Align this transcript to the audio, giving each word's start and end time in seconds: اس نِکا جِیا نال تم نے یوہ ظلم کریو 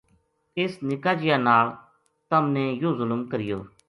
اس 0.59 0.71
نِکا 0.87 1.11
جِیا 1.19 1.37
نال 1.45 1.67
تم 2.29 2.43
نے 2.55 2.63
یوہ 2.81 2.91
ظلم 2.99 3.21
کریو 3.31 3.57